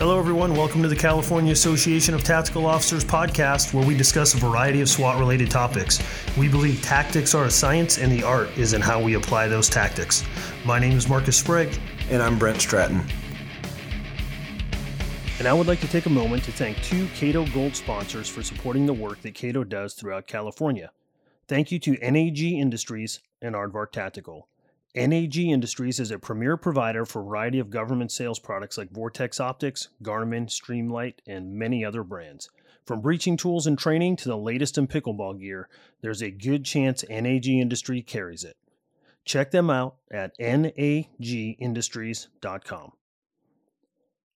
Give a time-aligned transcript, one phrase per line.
[0.00, 0.56] Hello, everyone.
[0.56, 4.88] Welcome to the California Association of Tactical Officers podcast, where we discuss a variety of
[4.88, 6.02] SWAT related topics.
[6.38, 9.68] We believe tactics are a science and the art is in how we apply those
[9.68, 10.24] tactics.
[10.64, 11.78] My name is Marcus Sprague.
[12.08, 13.04] And I'm Brent Stratton.
[15.38, 18.42] And I would like to take a moment to thank two Cato Gold sponsors for
[18.42, 20.92] supporting the work that Cato does throughout California.
[21.46, 24.48] Thank you to NAG Industries and Aardvark Tactical.
[24.94, 29.38] NAG Industries is a premier provider for a variety of government sales products like Vortex
[29.38, 32.50] Optics, Garmin, Streamlight, and many other brands.
[32.86, 35.68] From breaching tools and training to the latest in pickleball gear,
[36.00, 38.56] there's a good chance NAG Industry carries it.
[39.24, 42.92] Check them out at nagindustries.com.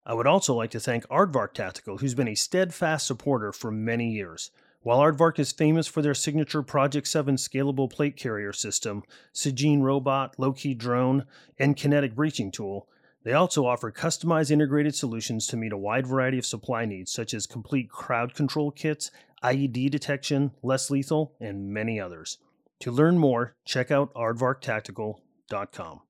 [0.07, 4.11] I would also like to thank Aardvark Tactical, who's been a steadfast supporter for many
[4.11, 4.53] years.
[4.85, 9.03] While Aardvark is famous for their signature Project 7 scalable plate carrier system,
[9.33, 11.25] Sigyn robot, Loki drone,
[11.59, 12.87] and kinetic breaching tool,
[13.23, 17.33] they also offer customized integrated solutions to meet a wide variety of supply needs, such
[17.33, 19.11] as complete crowd control kits,
[19.43, 22.37] IED detection, less lethal, and many others.
[22.81, 26.01] To learn more, check out aardvarktactical.com.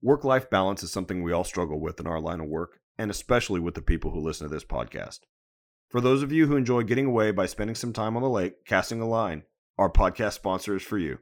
[0.00, 3.10] Work life balance is something we all struggle with in our line of work, and
[3.10, 5.18] especially with the people who listen to this podcast.
[5.90, 8.64] For those of you who enjoy getting away by spending some time on the lake
[8.64, 9.42] casting a line,
[9.76, 11.18] our podcast sponsor is for you.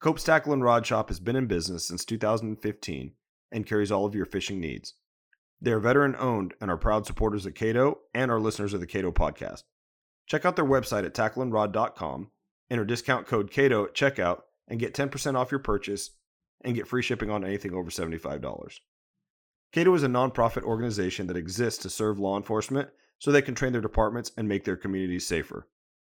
[0.00, 3.12] Cope's Tackle and Rod Shop has been in business since 2015
[3.52, 4.94] and carries all of your fishing needs.
[5.60, 8.86] They are veteran owned and are proud supporters of Cato and our listeners of the
[8.86, 9.64] Cato podcast.
[10.26, 12.30] Check out their website at tackleandrod.com,
[12.70, 16.12] enter discount code Cato at checkout, and get 10% off your purchase
[16.62, 18.78] and get free shipping on anything over $75.
[19.72, 23.72] Cato is a nonprofit organization that exists to serve law enforcement so they can train
[23.72, 25.66] their departments and make their communities safer.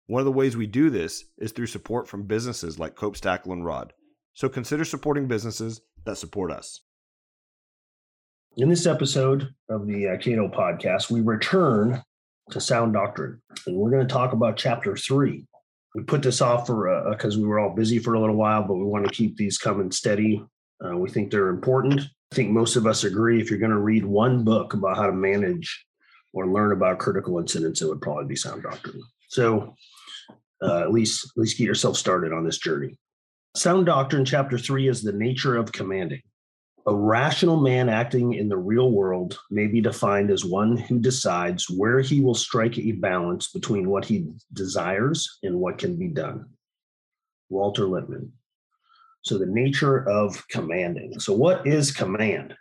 [0.06, 3.52] One of the ways we do this is through support from businesses like Cope's Tackle
[3.52, 3.92] and Rod.
[4.34, 6.80] So consider supporting businesses that support us.
[8.56, 12.02] In this episode of the uh, Cato podcast, we return
[12.50, 15.46] to sound doctrine, and we're going to talk about chapter three.
[15.94, 18.64] We put this off for because uh, we were all busy for a little while,
[18.64, 20.44] but we want to keep these coming steady.
[20.84, 22.00] Uh, we think they're important.
[22.32, 25.06] I think most of us agree if you're going to read one book about how
[25.06, 25.84] to manage
[26.32, 29.02] or learn about critical incidents, it would probably be sound doctrine.
[29.28, 29.74] So
[30.62, 32.96] uh, at least at least get yourself started on this journey.
[33.56, 36.22] Sound doctrine, chapter three, is the nature of commanding.
[36.86, 41.68] A rational man acting in the real world may be defined as one who decides
[41.68, 46.46] where he will strike a balance between what he desires and what can be done.
[47.48, 48.32] Walter Lippmann.
[49.22, 51.20] So, the nature of commanding.
[51.20, 52.54] So, what is command?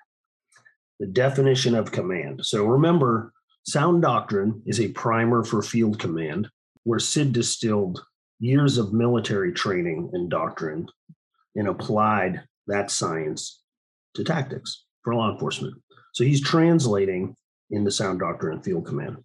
[0.99, 2.45] The definition of command.
[2.45, 3.31] So, remember,
[3.65, 6.49] Sound Doctrine is a primer for field command,
[6.83, 8.01] where Sid distilled
[8.39, 10.87] years of military training and doctrine
[11.55, 13.61] and applied that science
[14.15, 15.75] to tactics for law enforcement.
[16.13, 17.35] So he's translating
[17.69, 19.17] into Sound Doctrine and Field Command.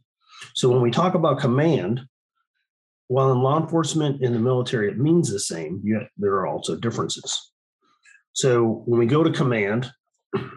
[0.54, 2.02] So when we talk about command,
[3.08, 6.76] while in law enforcement in the military it means the same, yet there are also
[6.76, 7.52] differences.
[8.32, 9.90] So when we go to command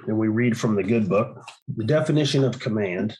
[0.08, 1.42] and we read from the good book,
[1.76, 3.16] the definition of command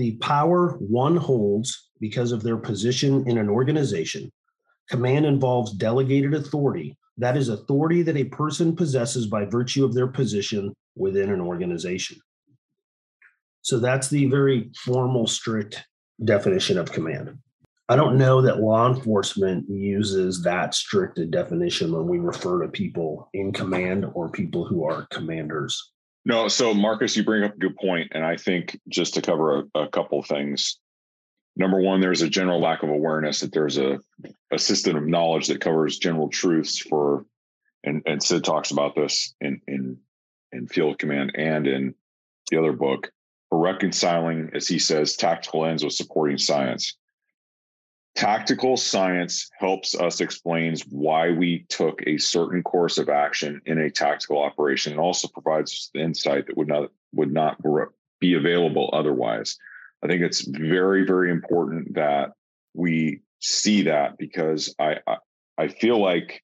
[0.00, 4.32] the power one holds because of their position in an organization.
[4.88, 6.96] Command involves delegated authority.
[7.18, 12.18] That is authority that a person possesses by virtue of their position within an organization.
[13.60, 15.84] So that's the very formal, strict
[16.24, 17.36] definition of command.
[17.90, 22.68] I don't know that law enforcement uses that strict a definition when we refer to
[22.68, 25.92] people in command or people who are commanders.
[26.24, 29.60] No, so Marcus, you bring up a good point, and I think just to cover
[29.74, 30.78] a, a couple of things.
[31.56, 33.98] Number one, there's a general lack of awareness that there's a,
[34.52, 37.24] a system of knowledge that covers general truths for,
[37.84, 39.98] and, and Sid talks about this in in
[40.52, 41.94] in Field Command and in
[42.50, 43.10] the other book
[43.48, 46.96] for reconciling, as he says, tactical ends with supporting science.
[48.16, 53.90] Tactical science helps us explains why we took a certain course of action in a
[53.90, 57.56] tactical operation and also provides us the insight that would not would not
[58.20, 59.56] be available otherwise.
[60.02, 62.32] I think it's very very important that
[62.74, 65.16] we see that because I I,
[65.56, 66.42] I feel like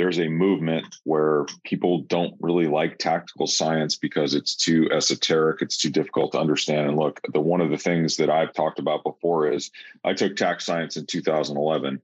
[0.00, 5.76] there's a movement where people don't really like tactical science because it's too esoteric it's
[5.76, 6.88] too difficult to understand.
[6.88, 9.70] And look the one of the things that i've talked about before is
[10.02, 12.00] i took Tac Science in 2011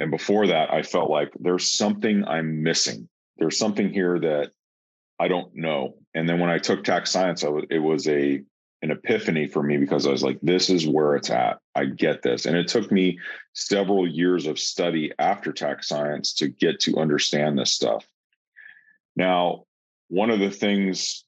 [0.00, 3.08] and before that i felt like there's something i'm missing.
[3.38, 4.50] There's something here that
[5.20, 5.94] i don't know.
[6.14, 8.42] And then when i took Tac Science it was a
[8.82, 11.60] an epiphany for me because I was like, this is where it's at.
[11.76, 12.46] I get this.
[12.46, 13.18] And it took me
[13.52, 18.08] several years of study after Tac Science to get to understand this stuff.
[19.14, 19.64] Now,
[20.08, 21.24] one of the things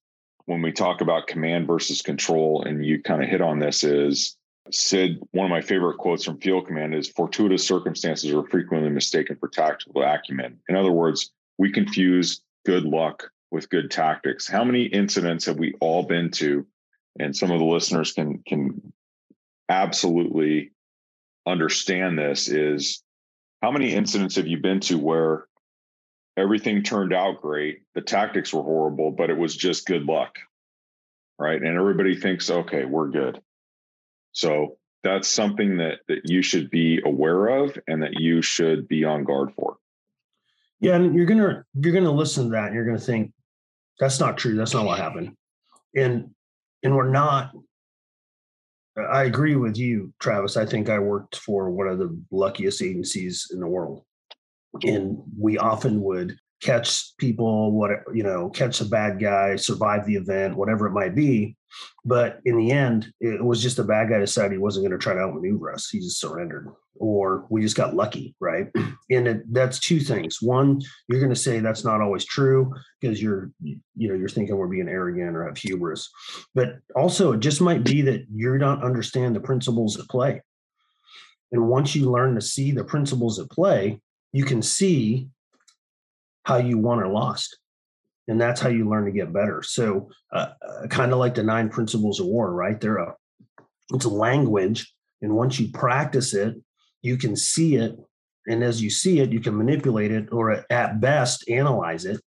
[0.47, 4.39] when we talk about command versus control, and you kind of hit on this, is
[4.71, 9.37] Sid, one of my favorite quotes from Field Command is fortuitous circumstances are frequently mistaken
[9.37, 10.59] for tactical acumen.
[10.69, 14.47] In other words, we confuse good luck with good tactics.
[14.49, 16.67] How many incidents have we all been to?
[17.19, 18.93] And some of the listeners can can
[19.69, 20.73] absolutely
[21.47, 23.03] understand this is
[23.63, 25.47] how many incidents have you been to where
[26.37, 30.39] everything turned out great, the tactics were horrible, but it was just good luck.
[31.39, 31.61] Right?
[31.61, 33.41] And everybody thinks, okay, we're good.
[34.33, 39.05] So that's something that that you should be aware of and that you should be
[39.05, 39.77] on guard for.
[40.81, 43.33] Yeah, and you're gonna you're gonna listen to that and you're gonna think,
[43.99, 44.57] that's not true.
[44.57, 45.37] That's not what happened.
[45.95, 46.31] And
[46.83, 47.53] and we're not.
[49.11, 50.57] I agree with you, Travis.
[50.57, 54.05] I think I worked for one of the luckiest agencies in the world.
[54.83, 60.17] And we often would catch people, what you know, catch a bad guy, survive the
[60.17, 61.57] event, whatever it might be.
[62.05, 65.03] But in the end, it was just a bad guy decided he wasn't going to
[65.03, 65.89] try to outmaneuver us.
[65.89, 66.69] He just surrendered,
[66.99, 68.69] or we just got lucky, right?
[69.11, 70.43] And it, that's two things.
[70.43, 74.57] One, you're going to say that's not always true because you're, you know, you're thinking
[74.57, 76.11] we're being arrogant or have hubris.
[76.55, 80.43] But also, it just might be that you don't understand the principles at play.
[81.53, 84.01] And once you learn to see the principles at play,
[84.33, 85.29] you can see
[86.45, 87.59] how you won or lost
[88.29, 91.43] and that's how you learn to get better so uh, uh, kind of like the
[91.43, 93.15] nine principles of war right they're a
[93.95, 96.55] it's a language and once you practice it
[97.03, 97.97] you can see it
[98.47, 102.21] and as you see it you can manipulate it or at best analyze it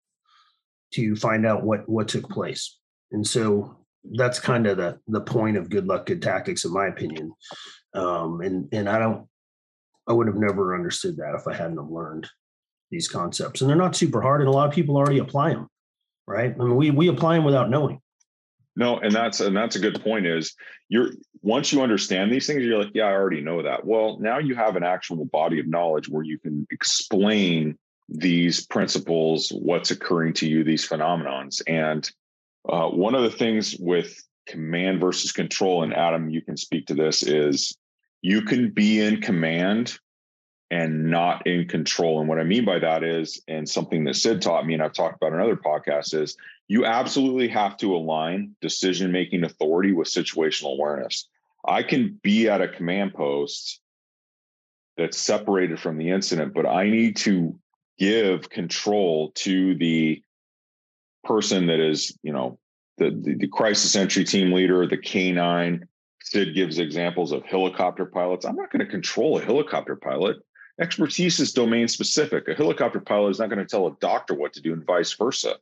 [0.93, 2.79] to find out what what took place
[3.12, 3.76] and so
[4.12, 7.32] that's kind of the the point of good luck good tactics in my opinion
[7.94, 9.26] um and and i don't
[10.06, 12.26] i would have never understood that if i hadn't have learned
[12.91, 15.69] these concepts and they're not super hard and a lot of people already apply them
[16.29, 16.55] right?
[16.55, 18.00] I mean, we we apply them without knowing.
[18.79, 20.25] No, and that's and that's a good point.
[20.25, 20.55] Is
[20.89, 21.11] you're
[21.43, 23.85] once you understand these things, you're like, yeah, I already know that.
[23.85, 27.77] Well, now you have an actual body of knowledge where you can explain
[28.09, 31.61] these principles, what's occurring to you, these phenomenons.
[31.67, 32.09] And
[32.69, 34.17] uh, one of the things with
[34.47, 37.77] command versus control, and Adam, you can speak to this, is
[38.23, 39.99] you can be in command
[40.70, 42.20] and not in control.
[42.20, 44.93] And what I mean by that is, and something that Sid taught me, and I've
[44.93, 46.37] talked about in other podcasts, is
[46.69, 51.26] you absolutely have to align decision making authority with situational awareness.
[51.67, 53.81] I can be at a command post
[54.97, 57.59] that's separated from the incident, but I need to
[57.99, 60.23] give control to the
[61.25, 62.59] person that is, you know,
[62.99, 65.82] the, the, the crisis entry team leader, the K9.
[66.20, 68.44] Sid gives examples of helicopter pilots.
[68.44, 70.37] I'm not going to control a helicopter pilot
[70.81, 72.49] expertise is domain specific.
[72.49, 75.13] A helicopter pilot is not going to tell a doctor what to do and vice
[75.15, 75.57] versa.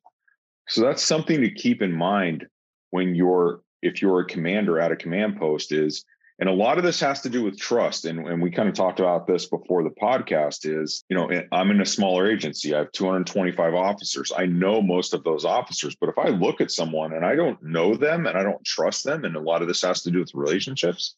[0.69, 2.47] So that's something to keep in mind
[2.91, 6.05] when you're if you're a commander at a command post is
[6.39, 8.75] and a lot of this has to do with trust and, and we kind of
[8.75, 12.75] talked about this before the podcast is you know eh, i'm in a smaller agency
[12.75, 16.71] i have 225 officers i know most of those officers but if i look at
[16.71, 19.69] someone and i don't know them and i don't trust them and a lot of
[19.69, 21.17] this has to do with relationships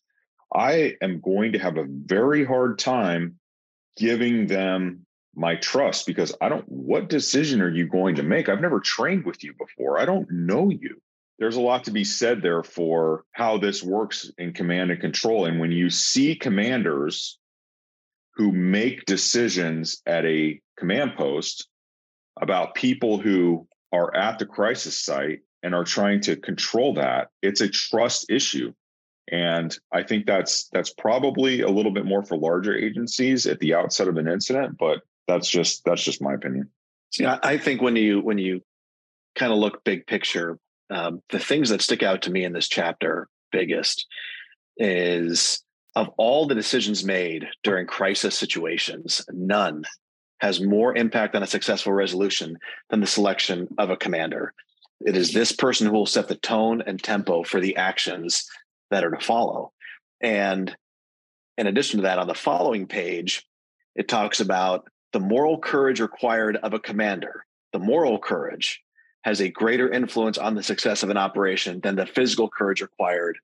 [0.55, 3.38] i am going to have a very hard time
[3.99, 5.05] giving them
[5.35, 8.49] my trust because I don't, what decision are you going to make?
[8.49, 9.99] I've never trained with you before.
[9.99, 11.01] I don't know you.
[11.39, 15.45] There's a lot to be said there for how this works in command and control.
[15.45, 17.39] And when you see commanders
[18.35, 21.69] who make decisions at a command post
[22.41, 27.61] about people who are at the crisis site and are trying to control that, it's
[27.61, 28.73] a trust issue
[29.31, 33.75] and i think that's that's probably a little bit more for larger agencies at the
[33.75, 36.69] outset of an incident but that's just that's just my opinion.
[37.19, 38.63] Yeah i think when you when you
[39.35, 40.59] kind of look big picture
[40.91, 44.07] um, the things that stick out to me in this chapter biggest
[44.77, 45.63] is
[45.97, 49.85] of all the decisions made during crisis situations none
[50.41, 52.59] has more impact on a successful resolution
[52.91, 54.55] than the selection of a commander.
[55.01, 58.49] It is this person who will set the tone and tempo for the actions
[58.91, 59.73] that are to follow.
[60.21, 60.75] And
[61.57, 63.47] in addition to that, on the following page,
[63.95, 67.45] it talks about the moral courage required of a commander.
[67.73, 68.83] The moral courage
[69.23, 73.39] has a greater influence on the success of an operation than the physical courage required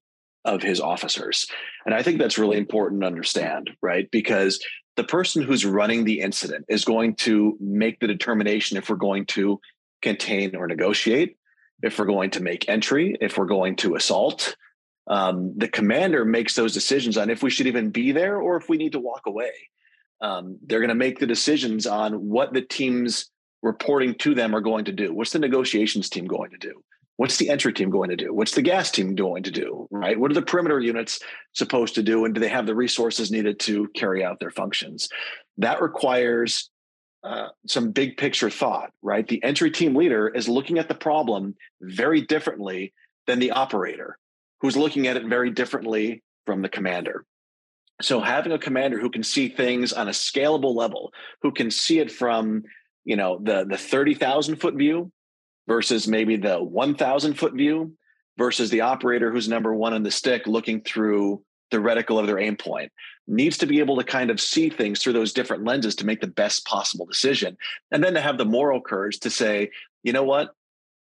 [0.45, 1.47] of his officers.
[1.87, 4.11] And I think that's really important to understand, right?
[4.11, 4.65] Because
[4.97, 9.27] the person who's running the incident is going to make the determination if we're going
[9.27, 9.61] to
[10.03, 11.37] contain or negotiate,
[11.83, 14.57] if we're going to make entry, if we're going to assault,
[15.07, 18.69] um, the commander makes those decisions on if we should even be there or if
[18.69, 19.53] we need to walk away.
[20.21, 23.31] Um, they're going to make the decisions on what the teams
[23.63, 25.13] reporting to them are going to do.
[25.13, 26.83] What's the negotiations team going to do?
[27.17, 28.35] What's the entry team going to do?
[28.35, 29.87] What's the gas team going to do?
[29.91, 30.19] Right?
[30.19, 31.21] What are the perimeter units
[31.53, 32.25] supposed to do?
[32.25, 35.09] And do they have the resources needed to carry out their functions?
[35.59, 36.71] That requires
[37.23, 39.27] uh, some big picture thought, right?
[39.27, 42.93] The entry team leader is looking at the problem very differently
[43.27, 44.19] than the operator,
[44.61, 47.25] who's looking at it very differently from the commander.
[48.03, 52.01] So having a commander who can see things on a scalable level, who can see
[52.01, 52.65] it from,
[53.05, 55.13] you know, the the 30,000 foot view
[55.69, 57.93] versus maybe the 1000 foot view
[58.37, 62.39] versus the operator who's number 1 on the stick looking through the reticle of their
[62.39, 62.93] aim point
[63.27, 66.21] needs to be able to kind of see things through those different lenses to make
[66.21, 67.57] the best possible decision
[67.91, 69.71] and then to have the moral courage to say
[70.03, 70.51] you know what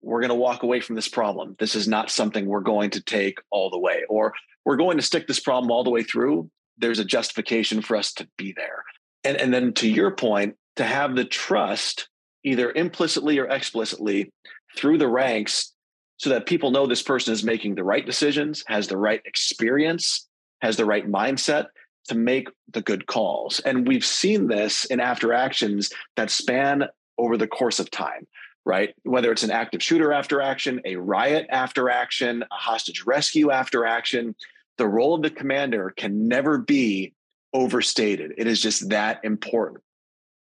[0.02, 3.02] we're going to walk away from this problem this is not something we're going to
[3.02, 4.32] take all the way or
[4.64, 8.12] we're going to stick this problem all the way through there's a justification for us
[8.14, 8.84] to be there.
[9.24, 12.08] And, and then to your point, to have the trust
[12.44, 14.30] either implicitly or explicitly
[14.76, 15.72] through the ranks
[16.18, 20.28] so that people know this person is making the right decisions, has the right experience,
[20.60, 21.66] has the right mindset
[22.08, 23.60] to make the good calls.
[23.60, 26.84] And we've seen this in after actions that span
[27.18, 28.26] over the course of time,
[28.66, 28.94] right?
[29.04, 33.86] Whether it's an active shooter after action, a riot after action, a hostage rescue after
[33.86, 34.34] action,
[34.76, 37.14] the role of the commander can never be
[37.54, 38.32] overstated.
[38.36, 39.82] It is just that important.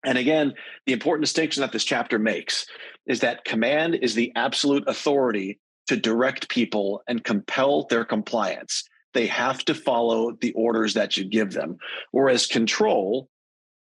[0.04, 0.52] And again,
[0.84, 2.66] the important distinction that this chapter makes
[3.06, 8.84] is that command is the absolute authority to direct people and compel their compliance.
[9.14, 11.78] They have to follow the orders that you give them.
[12.10, 13.28] Whereas control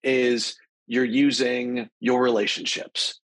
[0.03, 0.55] is
[0.87, 3.19] you're using your relationships,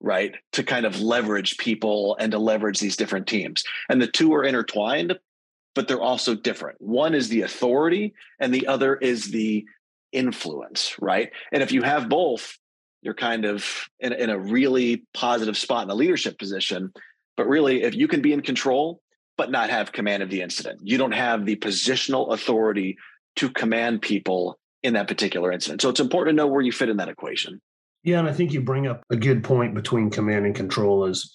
[0.00, 3.64] right, to kind of leverage people and to leverage these different teams.
[3.88, 5.18] And the two are intertwined,
[5.74, 6.80] but they're also different.
[6.80, 9.64] One is the authority, and the other is the
[10.12, 11.30] influence, right?
[11.52, 12.56] And if you have both,
[13.02, 16.92] you're kind of in, in a really positive spot in a leadership position.
[17.36, 19.00] But really, if you can be in control,
[19.36, 22.98] but not have command of the incident, you don't have the positional authority
[23.36, 25.80] to command people in that particular incident.
[25.80, 27.60] So it's important to know where you fit in that equation.
[28.04, 31.34] Yeah, and I think you bring up a good point between command and control is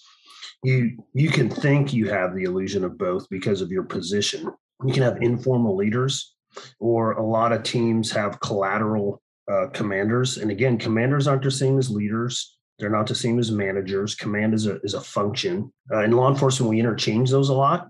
[0.62, 4.50] you you can think you have the illusion of both because of your position.
[4.84, 6.34] You can have informal leaders,
[6.80, 10.38] or a lot of teams have collateral uh, commanders.
[10.38, 12.56] And again, commanders aren't the same as leaders.
[12.78, 14.14] They're not the same as managers.
[14.14, 15.72] Command is a is a function.
[15.92, 17.88] Uh, in law enforcement, we interchange those a lot.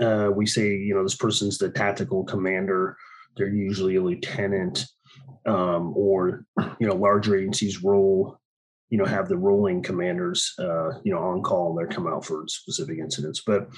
[0.00, 2.96] Uh, we say, you know, this person's the tactical commander.
[3.36, 4.86] They're usually a lieutenant,
[5.46, 6.44] um, or
[6.80, 8.38] you know, larger agencies role
[8.88, 12.24] you know have the rolling commanders uh, you know on call and they come out
[12.24, 13.68] for specific incidents but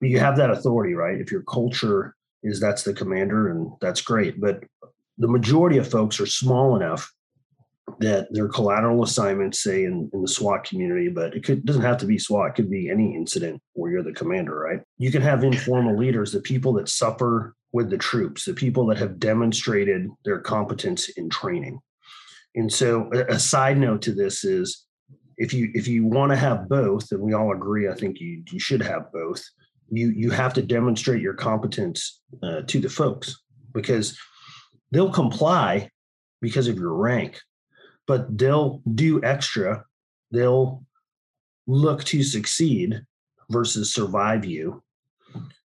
[0.00, 4.00] but you have that authority right if your culture is that's the commander and that's
[4.00, 4.64] great but
[5.18, 7.12] the majority of folks are small enough
[8.00, 11.98] that their collateral assignments say in, in the SWAT community, but it could, doesn't have
[11.98, 12.50] to be SWAT.
[12.50, 14.80] It could be any incident where you're the commander, right?
[14.98, 18.96] You can have informal leaders, the people that suffer with the troops, the people that
[18.96, 21.78] have demonstrated their competence in training.
[22.54, 24.86] And so a side note to this is
[25.36, 28.42] if you if you want to have both, and we all agree, I think you
[28.50, 29.44] you should have both.
[29.90, 33.42] You you have to demonstrate your competence uh, to the folks
[33.74, 34.18] because
[34.90, 35.90] they'll comply
[36.40, 37.38] because of your rank,
[38.06, 39.84] but they'll do extra.
[40.30, 40.82] They'll
[41.66, 43.02] look to succeed
[43.50, 44.82] versus survive you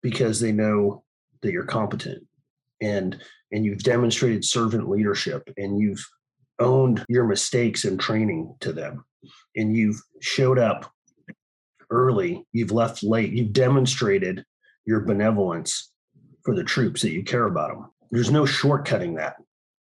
[0.03, 1.03] because they know
[1.41, 2.25] that you're competent
[2.81, 6.05] and and you've demonstrated servant leadership and you've
[6.59, 9.05] owned your mistakes and training to them
[9.55, 10.91] and you've showed up
[11.89, 14.43] early, you've left late, you've demonstrated
[14.85, 15.91] your benevolence
[16.43, 17.91] for the troops that you care about them.
[18.11, 19.35] There's no shortcutting that.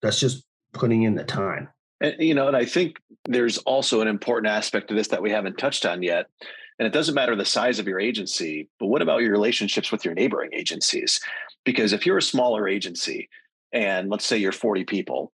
[0.01, 0.43] That's just
[0.73, 1.69] putting in the time.
[1.99, 5.29] And you know, and I think there's also an important aspect of this that we
[5.31, 6.27] haven't touched on yet.
[6.79, 10.03] And it doesn't matter the size of your agency, but what about your relationships with
[10.03, 11.19] your neighboring agencies?
[11.63, 13.29] Because if you're a smaller agency
[13.71, 15.31] and let's say you're 40 people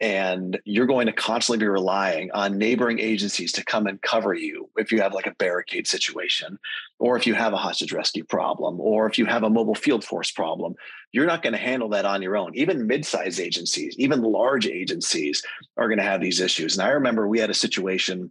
[0.00, 4.68] and you're going to constantly be relying on neighboring agencies to come and cover you
[4.76, 6.58] if you have like a barricade situation
[7.00, 10.04] or if you have a hostage rescue problem or if you have a mobile field
[10.04, 10.74] force problem
[11.12, 15.42] you're not going to handle that on your own even mid-sized agencies even large agencies
[15.76, 18.30] are going to have these issues and i remember we had a situation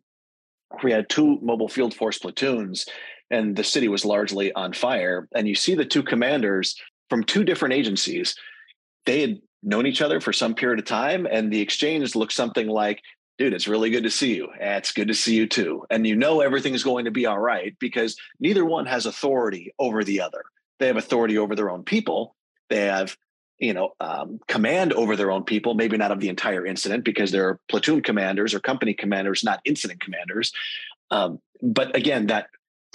[0.83, 2.85] we had two mobile field force platoons
[3.29, 5.27] and the city was largely on fire.
[5.35, 6.75] And you see the two commanders
[7.09, 8.35] from two different agencies.
[9.05, 12.67] They had known each other for some period of time and the exchange looked something
[12.67, 13.01] like
[13.37, 14.49] dude it's really good to see you.
[14.59, 15.85] It's good to see you too.
[15.89, 20.03] And you know everything's going to be all right because neither one has authority over
[20.03, 20.43] the other.
[20.79, 22.35] They have authority over their own people.
[22.69, 23.15] They have
[23.59, 27.31] you know um, command over their own people maybe not of the entire incident because
[27.31, 30.53] they're platoon commanders or company commanders not incident commanders
[31.11, 32.47] um, but again that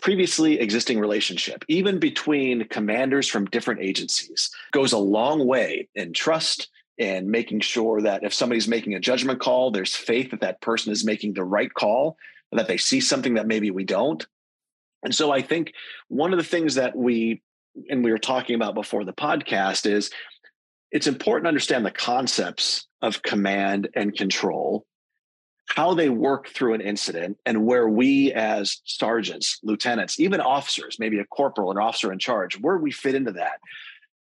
[0.02, 6.68] previously existing relationship, even between commanders from different agencies, goes a long way in trust
[6.98, 10.92] and making sure that if somebody's making a judgment call, there's faith that that person
[10.92, 12.16] is making the right call,
[12.50, 14.26] that they see something that maybe we don't.
[15.04, 15.72] And so I think
[16.08, 17.40] one of the things that we,
[17.88, 20.10] and we were talking about before the podcast, is
[20.92, 24.84] it's important to understand the concepts of command and control,
[25.66, 31.18] how they work through an incident, and where we as sergeants, lieutenants, even officers, maybe
[31.18, 33.58] a corporal, an officer in charge, where we fit into that.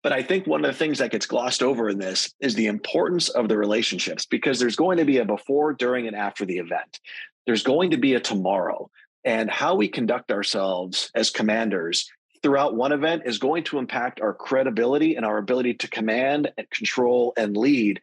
[0.02, 2.66] But I think one of the things that gets glossed over in this is the
[2.66, 6.58] importance of the relationships because there's going to be a before, during, and after the
[6.58, 6.98] event.
[7.46, 8.90] There's going to be a tomorrow.
[9.24, 12.10] And how we conduct ourselves as commanders
[12.44, 16.68] throughout one event is going to impact our credibility and our ability to command and
[16.68, 18.02] control and lead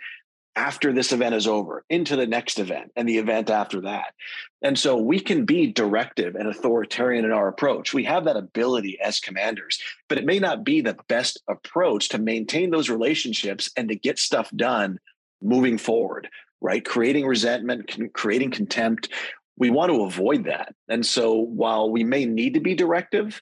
[0.56, 4.16] after this event is over into the next event and the event after that.
[4.64, 7.94] And so we can be directive and authoritarian in our approach.
[7.94, 9.80] We have that ability as commanders,
[10.10, 14.18] but it may not be the best approach to maintain those relationships and to get
[14.18, 15.00] stuff done
[15.40, 16.28] moving forward,
[16.62, 16.84] right?
[16.84, 19.10] Creating resentment, creating contempt.
[19.56, 20.74] We want to avoid that.
[20.90, 23.40] And so while we may need to be directive,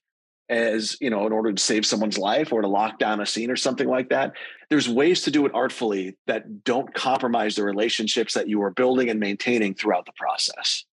[0.50, 3.52] as you know in order to save someone's life or to lock down a scene
[3.52, 4.34] or something like that
[4.70, 9.10] there's ways to do it artfully that don't compromise the relationships that you are building
[9.10, 10.86] and maintaining throughout the process.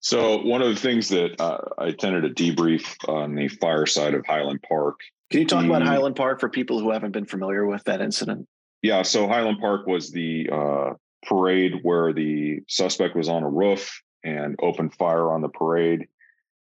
[0.00, 4.24] So one of the things that uh, i attended a debrief on the fireside of
[4.26, 7.66] highland park can you talk the, about highland park for people who haven't been familiar
[7.66, 8.46] with that incident?
[8.82, 10.90] Yeah so highland park was the uh,
[11.26, 16.08] parade where the suspect was on a roof and opened fire on the parade.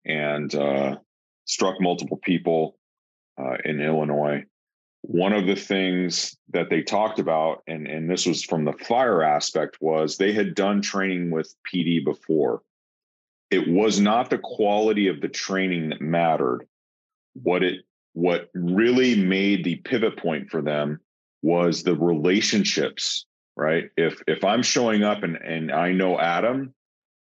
[0.06, 0.98] And uh,
[1.50, 2.78] struck multiple people
[3.42, 4.44] uh, in Illinois.
[5.02, 9.24] One of the things that they talked about, and, and this was from the fire
[9.24, 12.62] aspect, was they had done training with PD before.
[13.50, 16.68] It was not the quality of the training that mattered.
[17.34, 17.80] What it
[18.14, 21.00] what really made the pivot point for them
[21.42, 23.90] was the relationships, right?
[23.98, 26.76] If if I'm showing up and and I know Adam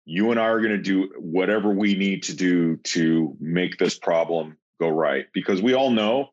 [0.04, 3.98] you and I are going to do whatever we need to do to make this
[3.98, 6.30] problem go right because we all know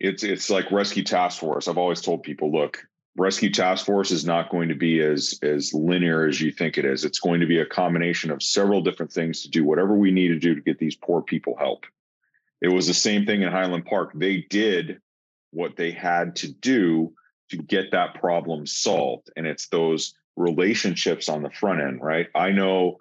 [0.00, 1.66] it's it's like rescue task force.
[1.66, 2.78] I've always told people, look,
[3.16, 6.84] rescue task force is not going to be as as linear as you think it
[6.84, 7.04] is.
[7.04, 10.28] It's going to be a combination of several different things to do whatever we need
[10.28, 11.84] to do to get these poor people help.
[12.60, 14.12] It was the same thing in Highland Park.
[14.14, 15.00] They did
[15.50, 17.12] what they had to do
[17.50, 22.28] to get that problem solved and it's those relationships on the front end, right?
[22.34, 22.98] I know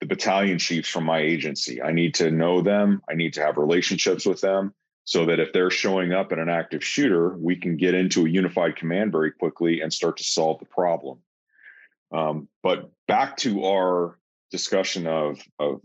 [0.00, 1.82] the battalion chiefs from my agency.
[1.82, 3.02] I need to know them.
[3.08, 4.74] I need to have relationships with them
[5.04, 8.28] so that if they're showing up in an active shooter, we can get into a
[8.28, 11.18] unified command very quickly and start to solve the problem.
[12.12, 14.18] Um, but back to our
[14.50, 15.80] discussion of, of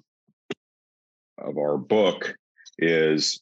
[1.37, 2.35] of our book
[2.77, 3.41] is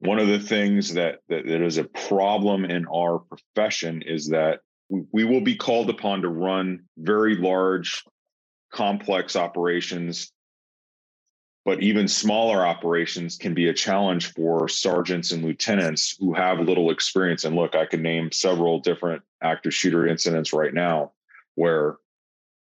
[0.00, 4.60] one of the things that, that that is a problem in our profession is that
[5.10, 8.04] we will be called upon to run very large,
[8.72, 10.32] complex operations.
[11.64, 16.90] But even smaller operations can be a challenge for sergeants and lieutenants who have little
[16.90, 17.44] experience.
[17.44, 21.12] And look, I can name several different active shooter incidents right now
[21.54, 21.96] where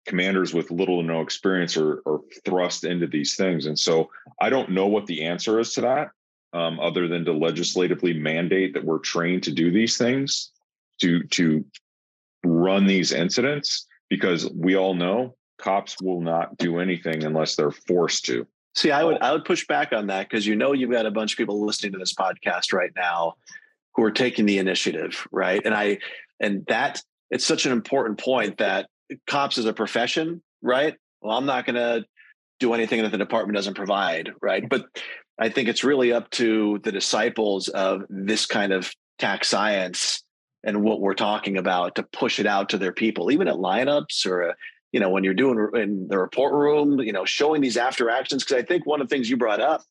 [0.07, 3.67] commanders with little to no experience are, are thrust into these things.
[3.67, 6.11] And so I don't know what the answer is to that,
[6.53, 10.51] um, other than to legislatively mandate that we're trained to do these things
[11.01, 11.65] to to
[12.45, 18.25] run these incidents because we all know cops will not do anything unless they're forced
[18.27, 18.47] to.
[18.75, 21.11] See, I would I would push back on that because you know you've got a
[21.11, 23.35] bunch of people listening to this podcast right now
[23.95, 25.61] who are taking the initiative, right?
[25.65, 25.99] And I
[26.39, 28.89] and that it's such an important point that
[29.27, 30.97] cops is a profession, right?
[31.21, 32.05] Well, I'm not going to
[32.61, 34.69] do anything that the department doesn't provide, right?
[34.69, 34.87] But
[35.39, 40.23] I think it's really up to the disciples of this kind of Tac Science
[40.65, 44.27] and what we're talking about to push it out to their people, even at lineups
[44.27, 44.53] or, uh,
[44.93, 48.45] you know, when you're doing in the report room, you know, showing these after actions.
[48.45, 49.83] Cause I think one of the things you brought up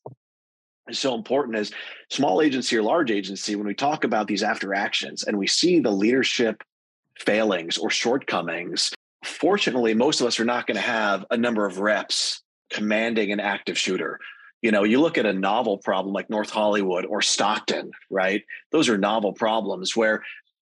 [0.88, 1.72] is so important is
[2.10, 5.80] small agency or large agency, when we talk about these after actions and we see
[5.80, 6.62] the leadership
[7.18, 8.92] failings or shortcomings,
[9.24, 13.40] fortunately, most of us are not going to have a number of reps commanding an
[13.40, 14.20] active shooter
[14.62, 18.88] you know you look at a novel problem like north hollywood or stockton right those
[18.88, 20.22] are novel problems where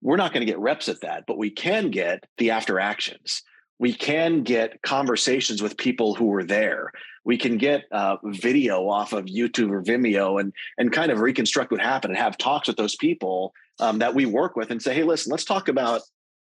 [0.02, 3.44] we're not going to get reps at that, but we can get the after actions.
[3.80, 6.92] We can get conversations with people who were there.
[7.24, 11.72] We can get uh, video off of YouTube or Vimeo and and kind of reconstruct
[11.72, 14.94] what happened and have talks with those people um, that we work with and say,
[14.94, 16.02] hey, listen, let's talk about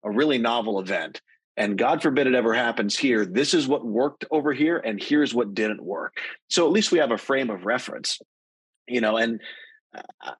[0.03, 1.21] a really novel event.
[1.57, 3.25] And God forbid it ever happens here.
[3.25, 6.17] This is what worked over here, and here's what didn't work.
[6.49, 8.19] So at least we have a frame of reference,
[8.88, 9.17] you know.
[9.17, 9.41] And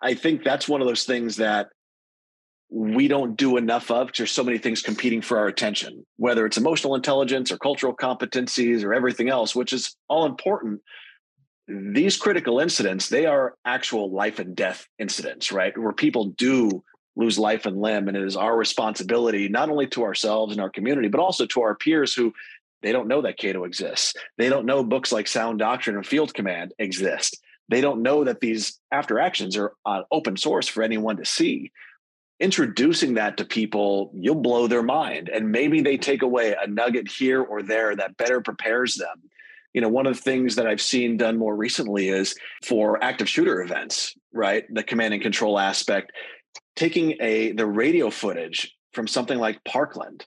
[0.02, 1.70] I think that's one of those things that
[2.70, 6.46] we don't do enough of because there's so many things competing for our attention, whether
[6.46, 10.82] it's emotional intelligence or cultural competencies or everything else, which is all important.
[11.68, 15.78] These critical incidents, they are actual life and death incidents, right?
[15.78, 16.84] Where people do
[17.16, 18.08] lose life and limb.
[18.08, 21.62] And it is our responsibility, not only to ourselves and our community, but also to
[21.62, 22.34] our peers who
[22.84, 24.14] they don't know that Cato exists.
[24.38, 27.42] They don't know books like Sound Doctrine and Field Command exist.
[27.70, 31.72] They don't know that these after actions are uh, open source for anyone to see
[32.40, 35.30] introducing that to people, you'll blow their mind.
[35.30, 39.24] And maybe they take away a nugget here or there that better prepares them.
[39.74, 43.30] You know, one of the things that I've seen done more recently is for active
[43.30, 44.66] shooter events, right?
[44.74, 46.12] The command and control aspect,
[46.76, 50.26] taking a the radio footage from something like Parkland,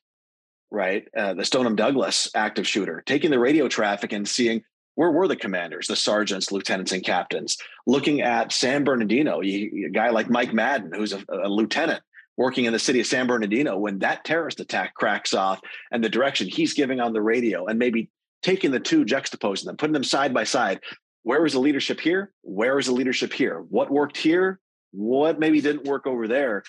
[0.71, 1.09] right?
[1.17, 4.63] Uh, the Stoneman Douglas active shooter, taking the radio traffic and seeing
[5.01, 7.57] where were the commanders, the sergeants, lieutenants, and captains?
[7.87, 12.03] Looking at San Bernardino, a guy like Mike Madden, who's a, a lieutenant
[12.37, 15.59] working in the city of San Bernardino, when that terrorist attack cracks off
[15.91, 18.11] and the direction he's giving on the radio, and maybe
[18.43, 20.81] taking the two, juxtaposing them, putting them side by side.
[21.23, 22.31] Where is the leadership here?
[22.43, 23.65] Where is the leadership here?
[23.71, 24.61] What worked here?
[24.91, 26.63] What maybe didn't work over there?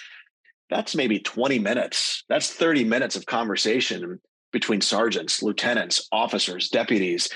[0.70, 2.24] That's maybe 20 minutes.
[2.30, 4.22] That's 30 minutes of conversation
[4.54, 7.30] between sergeants, lieutenants, officers, deputies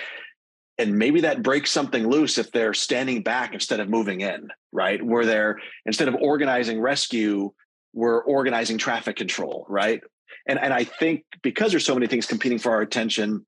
[0.77, 5.01] and maybe that breaks something loose if they're standing back instead of moving in right?
[5.01, 7.51] Where they're instead of organizing rescue
[7.93, 10.01] we're organizing traffic control right?
[10.47, 13.45] And and i think because there's so many things competing for our attention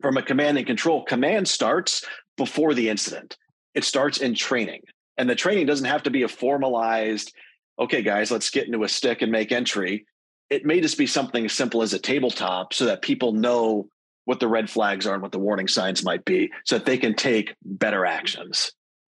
[0.00, 2.04] from a command and control command starts
[2.36, 3.36] before the incident.
[3.74, 4.82] It starts in training.
[5.16, 7.32] And the training doesn't have to be a formalized
[7.80, 10.06] okay guys let's get into a stick and make entry.
[10.50, 13.88] It may just be something as simple as a tabletop so that people know
[14.28, 16.98] what the red flags are and what the warning signs might be so that they
[16.98, 18.72] can take better actions.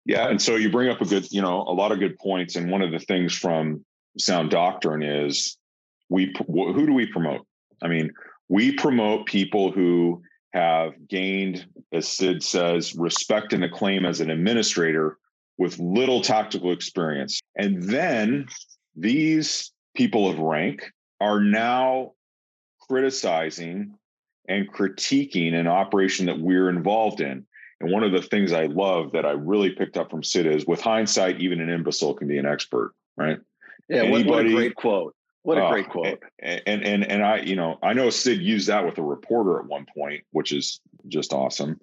[0.05, 0.29] Yeah.
[0.29, 2.57] And so you bring up a good, you know, a lot of good points.
[2.57, 3.87] And one of the things from
[4.19, 5.57] sound doctrine is
[6.11, 7.47] we, who do we promote?
[7.83, 8.11] I mean,
[8.51, 10.21] we promote people who
[10.53, 15.17] have gained, as Sid says, respect and acclaim as an administrator
[15.57, 17.41] with little tactical experience.
[17.57, 18.47] And then
[18.95, 22.13] these people of rank are now
[22.91, 23.95] criticizing
[24.49, 27.47] and critiquing an operation that we're involved in.
[27.81, 30.67] And one of the things I love that I really picked up from Sid is
[30.67, 33.39] with hindsight, even an imbecile can be an expert, right?
[33.89, 35.15] Yeah, Anybody, what, a great quote.
[35.43, 36.23] What a uh, great quote.
[36.41, 39.61] And, and and and I, you know, I know Sid used that with a reporter
[39.61, 41.81] at one point, which is just awesome.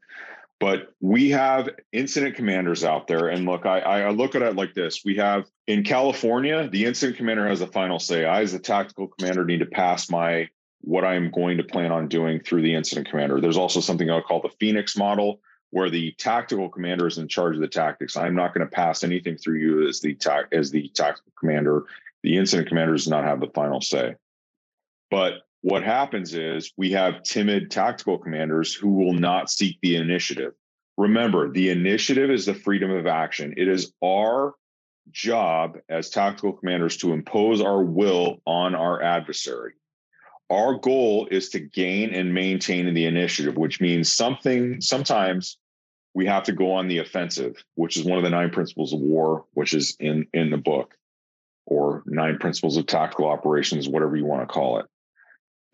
[0.60, 3.28] But we have incident commanders out there.
[3.28, 5.02] And look, I, I look at it like this.
[5.04, 8.24] We have in California, the incident commander has the final say.
[8.26, 10.48] I, as a tactical commander, need to pass my
[10.86, 13.42] what I'm going to plan on doing through the incident commander.
[13.42, 17.56] There's also something I'll call the Phoenix model, where the tactical commander is in charge
[17.56, 18.16] of the tactics.
[18.16, 21.86] I'm not going to pass anything through you as the ta- as the tactical commander.
[22.22, 24.16] The incident commander does not have the final say.
[25.10, 30.54] But what happens is we have timid tactical commanders who will not seek the initiative.
[30.98, 33.56] Remember, the initiative is the freedom of action.
[33.58, 34.54] It is our
[35.12, 39.74] job as tactical commanders to impose our will on our adversary
[40.50, 45.58] our goal is to gain and maintain the initiative, which means something sometimes
[46.14, 49.00] we have to go on the offensive, which is one of the nine principles of
[49.00, 50.96] war, which is in in the book,
[51.66, 54.86] or nine principles of tactical operations, whatever you want to call it.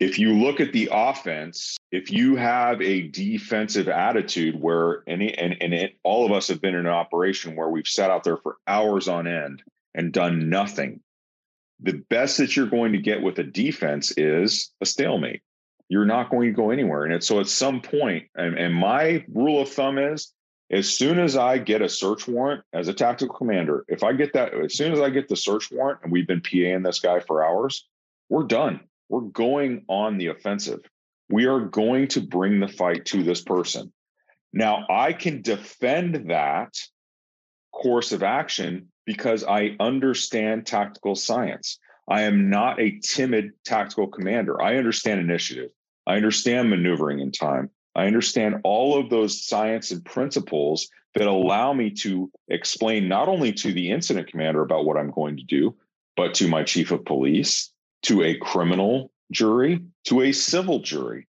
[0.00, 5.56] If you look at the offense, if you have a defensive attitude where any and,
[5.60, 8.38] and it, all of us have been in an operation where we've sat out there
[8.38, 9.62] for hours on end
[9.94, 11.00] and done nothing
[11.82, 15.42] the best that you're going to get with a defense is a stalemate.
[15.88, 17.04] You're not going to go anywhere.
[17.04, 20.32] And so at some point, and, and my rule of thumb is
[20.70, 24.32] as soon as I get a search warrant as a tactical commander, if I get
[24.32, 27.20] that, as soon as I get the search warrant and we've been PAing this guy
[27.20, 27.86] for hours,
[28.30, 28.80] we're done.
[29.08, 30.80] We're going on the offensive.
[31.28, 33.92] We are going to bring the fight to this person.
[34.52, 36.74] Now, I can defend that
[37.72, 41.78] course of action because I understand tactical science.
[42.08, 44.60] I am not a timid tactical commander.
[44.60, 45.70] I understand initiative.
[46.06, 47.70] I understand maneuvering in time.
[47.94, 53.52] I understand all of those science and principles that allow me to explain not only
[53.52, 55.76] to the incident commander about what I'm going to do,
[56.16, 57.70] but to my chief of police,
[58.02, 61.26] to a criminal jury, to a civil jury.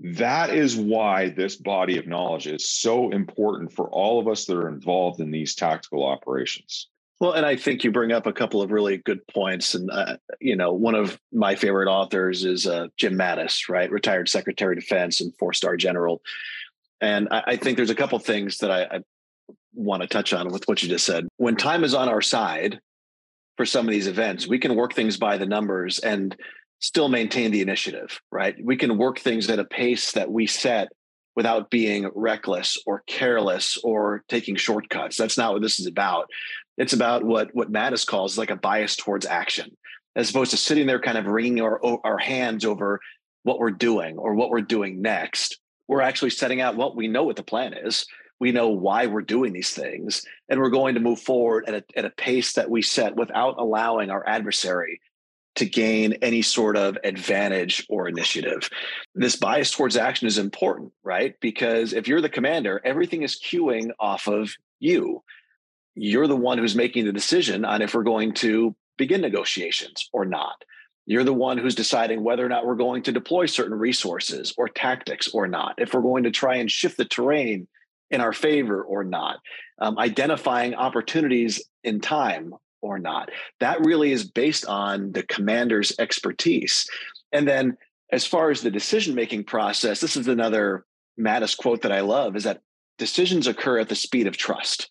[0.00, 4.56] That is why this body of knowledge is so important for all of us that
[4.56, 6.88] are involved in these tactical operations.
[7.20, 9.74] Well, and I think you bring up a couple of really good points.
[9.74, 13.90] And, uh, you know, one of my favorite authors is uh, Jim Mattis, right?
[13.90, 16.22] Retired Secretary of Defense and four star general.
[17.02, 19.00] And I, I, think there's a couple things that I, I
[19.74, 21.28] want to touch on with what you just said.
[21.36, 22.80] When time is on our side
[23.58, 26.34] for some of these events, we can work things by the numbers and
[26.78, 28.56] still maintain the initiative, right?
[28.62, 30.88] We can work things at a pace that we set
[31.36, 35.16] without being reckless or careless or taking shortcuts.
[35.16, 36.28] That's not what this is about.
[36.76, 39.76] It's about what what Mattis calls like a bias towards action,
[40.16, 43.00] as opposed to sitting there kind of wringing our our hands over
[43.42, 45.58] what we're doing or what we're doing next.
[45.88, 48.06] We're actually setting out what we know what the plan is.
[48.38, 51.84] We know why we're doing these things, and we're going to move forward at a,
[51.98, 55.00] at a pace that we set without allowing our adversary
[55.56, 58.70] to gain any sort of advantage or initiative.
[59.14, 61.34] This bias towards action is important, right?
[61.40, 65.22] Because if you're the commander, everything is queuing off of you.
[65.94, 70.24] You're the one who's making the decision on if we're going to begin negotiations or
[70.24, 70.64] not.
[71.06, 74.68] You're the one who's deciding whether or not we're going to deploy certain resources or
[74.68, 77.66] tactics or not, if we're going to try and shift the terrain
[78.10, 79.38] in our favor or not,
[79.80, 83.30] um, identifying opportunities in time or not.
[83.60, 86.88] That really is based on the commander's expertise.
[87.32, 87.76] And then,
[88.12, 90.84] as far as the decision making process, this is another
[91.18, 92.60] Mattis quote that I love is that
[92.98, 94.90] decisions occur at the speed of trust.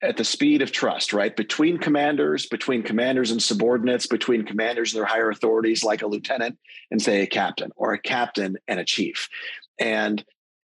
[0.00, 1.34] At the speed of trust, right?
[1.34, 6.56] Between commanders, between commanders and subordinates, between commanders and their higher authorities, like a lieutenant
[6.90, 9.28] and, say, a captain, or a captain and a chief.
[9.80, 10.24] And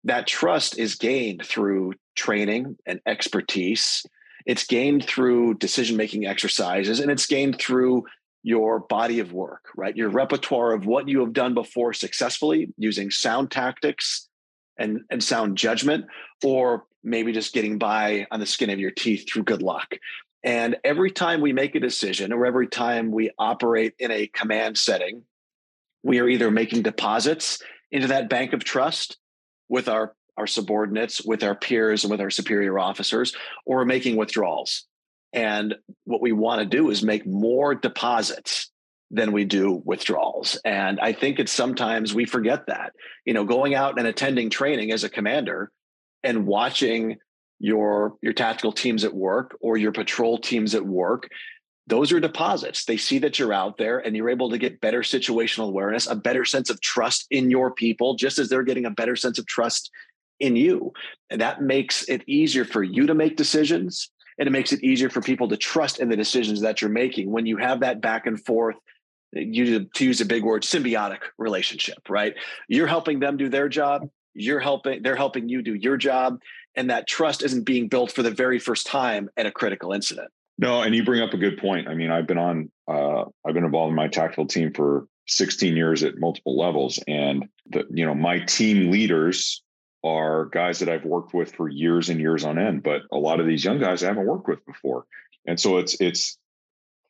[0.05, 4.03] that trust is gained through training and expertise
[4.49, 8.07] it's gained through decision making exercises and it's gained through
[8.43, 9.95] your body of work, right?
[9.95, 14.27] Your repertoire of what you have done before successfully using sound tactics
[14.79, 16.07] and, and sound judgment,
[16.43, 19.95] or maybe just getting by on the skin of your teeth through good luck.
[20.43, 24.79] And every time we make a decision or every time we operate in a command
[24.79, 25.25] setting,
[26.03, 29.19] we are either making deposits into that bank of trust
[29.69, 33.35] with our our subordinates, with our peers, and with our superior officers,
[33.67, 34.85] or making withdrawals.
[35.33, 38.71] And what we want to do is make more deposits
[39.11, 40.57] than we do withdrawals.
[40.65, 42.93] And I think it's sometimes we forget that.
[43.25, 45.73] You know, going out and attending training as a commander
[46.23, 47.19] and watching
[47.61, 51.29] your your tactical teams at work or your patrol teams at work
[51.89, 52.85] those are deposits.
[52.85, 56.15] They see that you're out there and you're able to get better situational awareness, a
[56.15, 59.47] better sense of trust in your people, just as they're getting a better sense of
[59.47, 59.91] trust
[60.39, 60.93] in you.
[61.31, 65.11] And that makes it easier for you to make decisions and it makes it easier
[65.11, 68.27] for people to trust in the decisions that you're making when you have that back
[68.27, 68.77] and forth
[69.33, 72.35] you to use a big word symbiotic relationship right
[72.67, 76.41] you're helping them do their job you're helping they're helping you do your job
[76.77, 80.31] and that trust isn't being built for the very first time at a critical incident.
[80.59, 81.89] No and you bring up a good point.
[81.89, 85.77] I mean i've been on uh, i've been involved in my tactical team for 16
[85.77, 89.63] years at multiple levels and the you know my team leaders
[90.05, 93.41] are guys that I've worked with for years and years on end, but a lot
[93.41, 95.05] of these young guys I haven't worked with before.
[95.47, 96.39] And so it's it's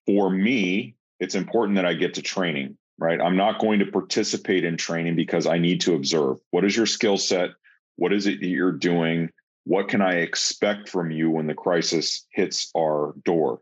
[0.06, 3.20] for me, it's important that I get to training, right?
[3.20, 6.38] I'm not going to participate in training because I need to observe.
[6.50, 7.50] What is your skill set?
[7.96, 9.30] What is it that you're doing?
[9.64, 13.60] What can I expect from you when the crisis hits our door?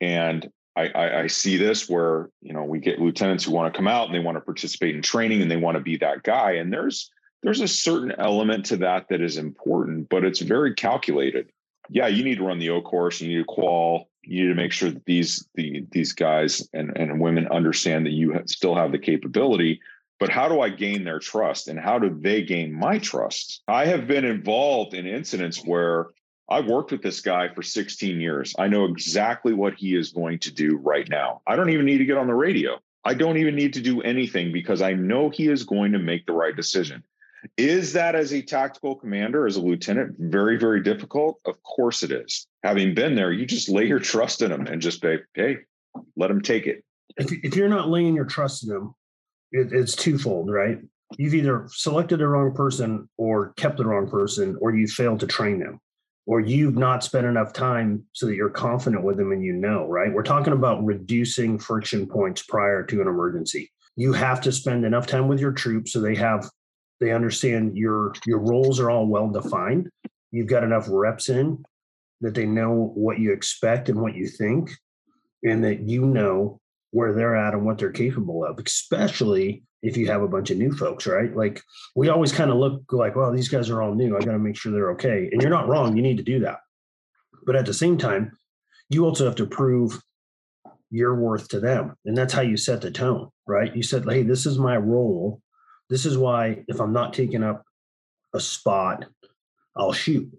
[0.00, 3.76] And I, I, I see this where you know we get lieutenants who want to
[3.76, 6.22] come out and they want to participate in training and they want to be that
[6.22, 6.52] guy.
[6.52, 7.10] And there's
[7.42, 11.50] there's a certain element to that that is important, but it's very calculated.
[11.88, 14.54] Yeah, you need to run the O course, you need to qual, you need to
[14.54, 18.92] make sure that these the, these guys and, and women understand that you still have
[18.92, 19.80] the capability.
[20.18, 23.62] But how do I gain their trust, and how do they gain my trust?
[23.66, 26.08] I have been involved in incidents where
[26.50, 28.54] I've worked with this guy for 16 years.
[28.58, 31.40] I know exactly what he is going to do right now.
[31.46, 32.78] I don't even need to get on the radio.
[33.04, 36.26] I don't even need to do anything because I know he is going to make
[36.26, 37.02] the right decision.
[37.56, 41.40] Is that as a tactical commander, as a lieutenant, very, very difficult?
[41.46, 42.46] Of course it is.
[42.62, 45.58] Having been there, you just lay your trust in them and just say, hey,
[46.16, 46.84] let them take it.
[47.16, 48.94] If, if you're not laying your trust in them,
[49.52, 50.78] it, it's twofold, right?
[51.18, 55.26] You've either selected the wrong person or kept the wrong person, or you failed to
[55.26, 55.80] train them,
[56.26, 59.86] or you've not spent enough time so that you're confident with them and you know,
[59.88, 60.12] right?
[60.12, 63.72] We're talking about reducing friction points prior to an emergency.
[63.96, 66.48] You have to spend enough time with your troops so they have
[67.00, 69.88] they understand your your roles are all well defined.
[70.30, 71.64] You've got enough reps in
[72.20, 74.70] that they know what you expect and what you think,
[75.42, 76.60] and that you know
[76.92, 80.58] where they're at and what they're capable of, especially if you have a bunch of
[80.58, 81.34] new folks, right?
[81.34, 81.62] Like
[81.94, 84.16] we always kind of look like, well, these guys are all new.
[84.16, 85.28] I got to make sure they're okay.
[85.32, 85.96] And you're not wrong.
[85.96, 86.58] You need to do that.
[87.46, 88.36] But at the same time,
[88.90, 89.98] you also have to prove
[90.90, 91.94] your worth to them.
[92.04, 93.74] And that's how you set the tone, right?
[93.74, 95.40] You said, hey, this is my role.
[95.90, 97.64] This is why if I'm not taking up
[98.32, 99.06] a spot,
[99.76, 100.30] I'll shoot.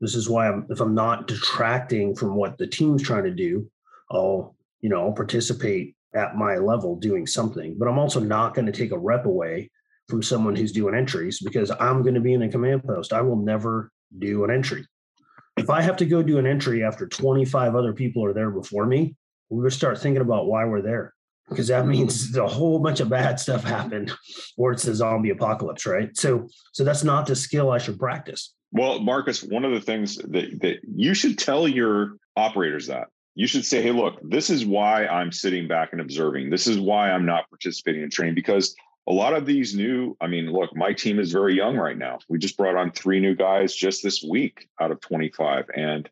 [0.00, 3.70] This is why I'm if I'm not detracting from what the team's trying to do,
[4.10, 7.76] I'll, you know, I'll participate at my level doing something.
[7.78, 9.70] But I'm also not going to take a rep away
[10.08, 13.12] from someone who's doing entries because I'm going to be in a command post.
[13.12, 14.84] I will never do an entry.
[15.56, 18.86] If I have to go do an entry after 25 other people are there before
[18.86, 19.14] me,
[19.50, 21.14] we're start thinking about why we're there
[21.50, 24.12] because that means a whole bunch of bad stuff happened.
[24.56, 26.16] Or it's a zombie apocalypse right?
[26.16, 28.54] So so that's not the skill i should practice.
[28.72, 33.08] Well marcus one of the things that that you should tell your operators that.
[33.34, 36.50] You should say hey look this is why i'm sitting back and observing.
[36.50, 38.34] This is why i'm not participating in training.
[38.34, 38.74] Because
[39.08, 42.18] a lot of these new i mean look my team is very young right now.
[42.28, 46.08] We just brought on three new guys just this week out of 25 and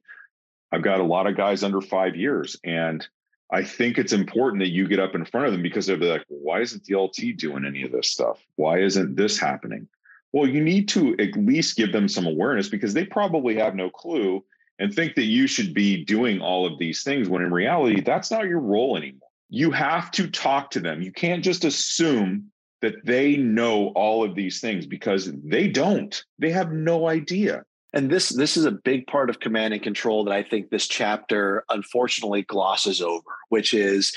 [0.73, 3.07] i've got a lot of guys under five years and
[3.51, 6.11] I think it's important that you get up in front of them because they'll be
[6.11, 8.39] like, why isn't the LT doing any of this stuff?
[8.57, 9.89] Why isn't this happening?
[10.33, 13.89] Well, you need to at least give them some awareness because they probably have no
[13.89, 14.45] clue
[14.79, 18.31] and think that you should be doing all of these things when in reality, that's
[18.31, 19.29] not your role anymore.
[19.49, 21.01] You have to talk to them.
[21.01, 22.51] You can't just assume
[22.83, 26.23] that they know all of these things because they don't.
[26.39, 27.65] They have no idea.
[27.93, 30.87] And this this is a big part of command and control that I think this
[30.87, 34.15] chapter unfortunately glosses over, which is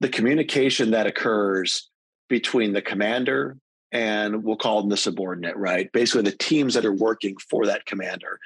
[0.00, 1.90] the communication that occurs
[2.28, 3.56] between the commander
[3.90, 5.90] and we'll call them the subordinate, right?
[5.92, 8.38] Basically, the teams that are working for that commander.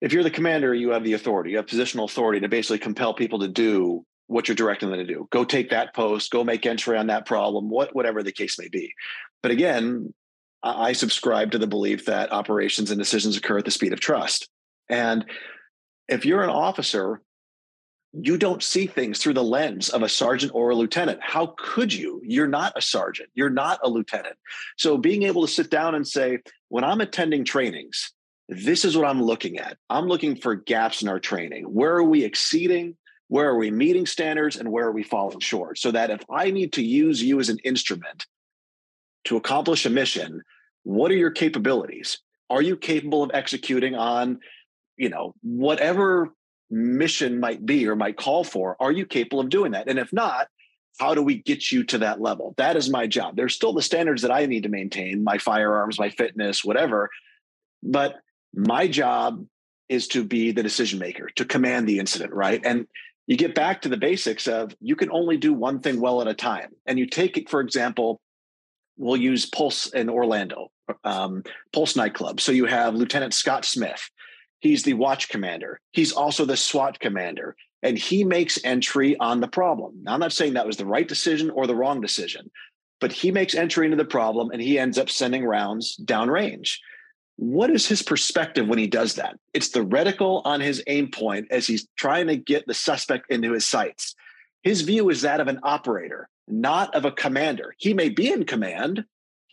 [0.00, 3.14] If you're the commander, you have the authority, you have positional authority to basically compel
[3.14, 5.28] people to do what you're directing them to do.
[5.30, 8.68] Go take that post, go make entry on that problem, what whatever the case may
[8.68, 8.92] be.
[9.42, 10.12] But again,
[10.64, 14.48] I subscribe to the belief that operations and decisions occur at the speed of trust.
[14.88, 15.26] And
[16.08, 17.20] if you're an officer,
[18.12, 21.18] you don't see things through the lens of a sergeant or a lieutenant.
[21.20, 22.22] How could you?
[22.24, 24.36] You're not a sergeant, you're not a lieutenant.
[24.78, 28.12] So being able to sit down and say, when I'm attending trainings,
[28.48, 29.76] this is what I'm looking at.
[29.90, 31.64] I'm looking for gaps in our training.
[31.64, 32.96] Where are we exceeding?
[33.28, 34.56] Where are we meeting standards?
[34.56, 35.78] And where are we falling short?
[35.78, 38.26] So that if I need to use you as an instrument
[39.24, 40.42] to accomplish a mission,
[40.84, 42.18] what are your capabilities?
[42.48, 44.38] Are you capable of executing on,
[44.96, 46.32] you know, whatever
[46.70, 48.76] mission might be or might call for?
[48.80, 49.88] Are you capable of doing that?
[49.88, 50.48] And if not,
[51.00, 52.54] how do we get you to that level?
[52.56, 53.36] That is my job.
[53.36, 57.10] There's still the standards that I need to maintain, my firearms, my fitness, whatever.
[57.82, 58.16] But
[58.54, 59.44] my job
[59.88, 62.60] is to be the decision maker, to command the incident, right?
[62.64, 62.86] And
[63.26, 66.28] you get back to the basics of you can only do one thing well at
[66.28, 66.70] a time.
[66.86, 68.20] And you take it, for example,
[68.96, 70.70] we'll use Pulse in Orlando,
[71.04, 72.40] um, Pulse nightclub.
[72.40, 74.10] So you have Lieutenant Scott Smith.
[74.60, 75.80] He's the watch commander.
[75.92, 80.02] He's also the SWAT commander, and he makes entry on the problem.
[80.02, 82.50] Now, I'm not saying that was the right decision or the wrong decision,
[83.00, 86.78] but he makes entry into the problem and he ends up sending rounds downrange.
[87.36, 89.36] What is his perspective when he does that?
[89.52, 93.52] It's the reticle on his aim point as he's trying to get the suspect into
[93.52, 94.14] his sights.
[94.62, 97.74] His view is that of an operator not of a commander.
[97.78, 99.04] He may be in command,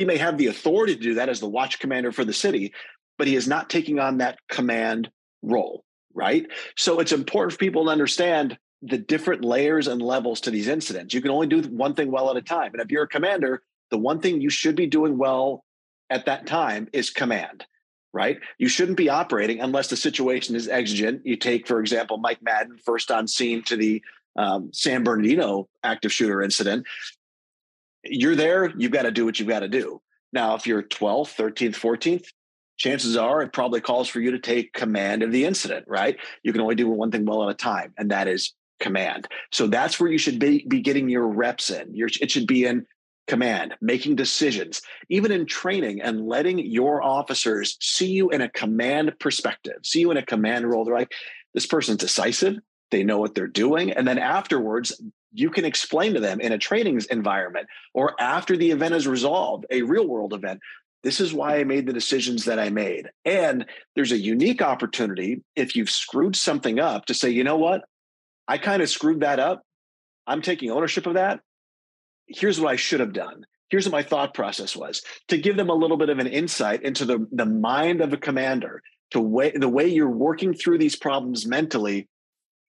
[0.02, 2.74] he may have the authority to do that as the watch commander for the city,
[3.20, 5.12] but he is not taking on that command
[5.44, 5.84] role,
[6.16, 6.48] right?
[6.76, 11.14] So it's important for people to understand the different layers and levels to these incidents.
[11.14, 12.72] You can only do one thing well at a time.
[12.74, 13.62] And if you're a commander,
[13.92, 15.64] the one thing you should be doing well
[16.10, 17.64] at that time is command,
[18.12, 18.40] right?
[18.58, 21.28] You shouldn't be operating unless the situation is exigent.
[21.28, 24.02] You take, for example, Mike Madden first on scene to the
[24.36, 26.88] um, San Bernardino active shooter incident,
[28.04, 30.02] you're there, you've got to do what you've got to do.
[30.34, 32.26] Now, if you're 12th, 13th, 14th,
[32.78, 36.18] chances are it probably calls for you to take command of the incident, right?
[36.44, 39.28] You can only do one thing well at a time, and that is command.
[39.52, 41.94] So that's where you should be, be getting your reps in.
[41.94, 42.86] Your, it should be in
[43.28, 49.14] command, making decisions, even in training and letting your officers see you in a command
[49.20, 50.84] perspective, see you in a command role.
[50.84, 51.14] They're like,
[51.54, 52.58] this person's decisive
[52.92, 55.02] they know what they're doing and then afterwards
[55.34, 59.66] you can explain to them in a training environment or after the event is resolved
[59.72, 60.60] a real world event
[61.04, 63.10] this is why i made the decisions that i made.
[63.26, 63.66] And
[63.96, 67.84] there's a unique opportunity if you've screwed something up to say you know what?
[68.48, 69.64] I kind of screwed that up.
[70.28, 71.42] I'm taking ownership of that.
[72.28, 73.46] Here's what i should have done.
[73.70, 75.02] Here's what my thought process was.
[75.30, 78.18] To give them a little bit of an insight into the, the mind of a
[78.18, 82.08] commander to way, the way you're working through these problems mentally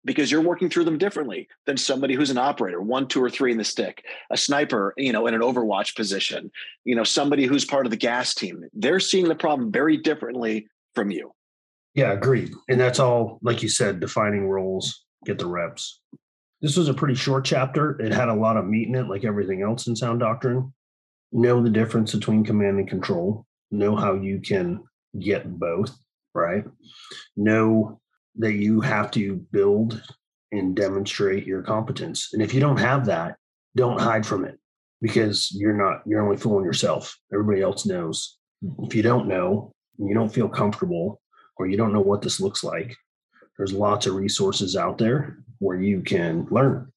[0.04, 3.52] because you're working through them differently than somebody who's an operator, one, two, or three
[3.52, 6.50] in the stick, a sniper, you know, in an overwatch position,
[6.84, 8.64] you know, somebody who's part of the gas team.
[8.72, 11.32] They're seeing the problem very differently from you.
[11.94, 12.52] Yeah, agreed.
[12.68, 16.00] And that's all, like you said, defining roles get the reps.
[16.60, 18.00] This was a pretty short chapter.
[18.00, 20.72] It had a lot of meat in it, like everything else in sound doctrine.
[21.32, 23.46] Know the difference between command and control.
[23.70, 24.82] Know how you can
[25.18, 25.96] get both,
[26.34, 26.64] right?
[27.36, 28.00] Know
[28.36, 30.02] that you have to build
[30.52, 32.30] and demonstrate your competence.
[32.32, 33.36] And if you don't have that,
[33.76, 34.58] don't hide from it
[35.00, 37.16] because you're not, you're only fooling yourself.
[37.32, 38.38] Everybody else knows.
[38.80, 41.20] If you don't know, you don't feel comfortable,
[41.56, 42.96] or you don't know what this looks like,
[43.56, 46.90] there's lots of resources out there where you can learn.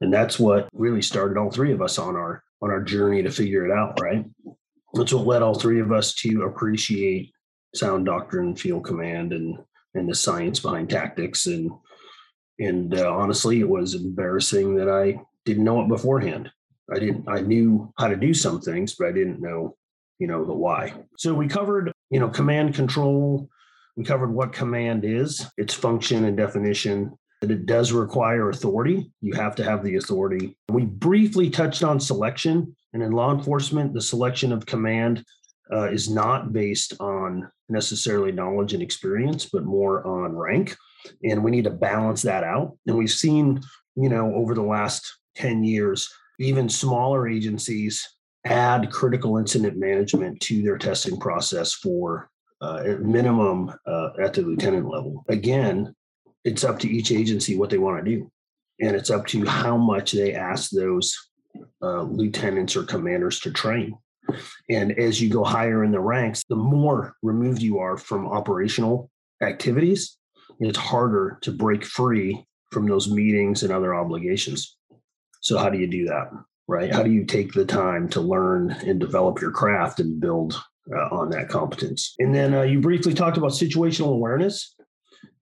[0.00, 3.30] And that's what really started all three of us on our on our journey to
[3.30, 4.24] figure it out, right?
[4.94, 7.32] That's what led all three of us to appreciate
[7.74, 9.58] sound doctrine, field command, and
[9.94, 11.46] and the science behind tactics.
[11.46, 11.70] And
[12.58, 16.50] and uh, honestly, it was embarrassing that I didn't know it beforehand.
[16.92, 17.28] I didn't.
[17.28, 19.76] I knew how to do some things, but I didn't know,
[20.18, 20.94] you know, the why.
[21.18, 23.48] So we covered, you know, command control.
[23.96, 29.10] We covered what command is, its function and definition, that it does require authority.
[29.20, 30.56] You have to have the authority.
[30.68, 35.24] We briefly touched on selection, and in law enforcement, the selection of command
[35.72, 40.76] uh, is not based on necessarily knowledge and experience, but more on rank.
[41.22, 42.76] And we need to balance that out.
[42.86, 43.60] And we've seen,
[43.96, 48.06] you know, over the last 10 years, even smaller agencies
[48.44, 52.28] add critical incident management to their testing process for
[52.60, 55.24] uh, at minimum uh, at the lieutenant level.
[55.28, 55.94] Again,
[56.44, 58.30] it's up to each agency what they want to do.
[58.80, 61.16] And it's up to how much they ask those
[61.82, 63.96] uh, lieutenants or commanders to train.
[64.70, 69.10] And as you go higher in the ranks, the more removed you are from operational
[69.42, 70.16] activities,
[70.60, 74.76] it's harder to break free from those meetings and other obligations.
[75.40, 76.30] So, how do you do that?
[76.66, 76.92] Right?
[76.92, 80.60] How do you take the time to learn and develop your craft and build
[80.90, 82.14] uh, on that competence?
[82.18, 84.74] And then uh, you briefly talked about situational awareness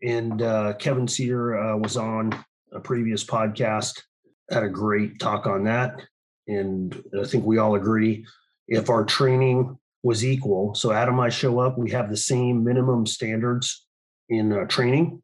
[0.03, 2.33] and uh, Kevin Cedar uh, was on
[2.72, 4.03] a previous podcast,
[4.51, 6.01] had a great talk on that,
[6.49, 8.26] and I think we all agree
[8.69, 10.75] if our training was equal.
[10.75, 13.87] So Adam, I show up, we have the same minimum standards
[14.29, 15.23] in uh, training,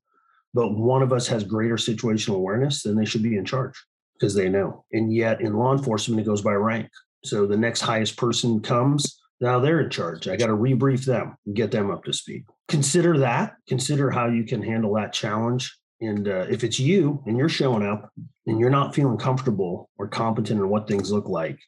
[0.54, 3.74] but one of us has greater situational awareness, then they should be in charge
[4.14, 4.84] because they know.
[4.92, 6.88] And yet in law enforcement, it goes by rank.
[7.24, 10.28] So the next highest person comes, now they're in charge.
[10.28, 12.44] I got to rebrief them and get them up to speed.
[12.68, 13.54] Consider that.
[13.68, 15.76] Consider how you can handle that challenge.
[16.00, 18.10] And uh, if it's you and you're showing up
[18.46, 21.58] and you're not feeling comfortable or competent in what things look like,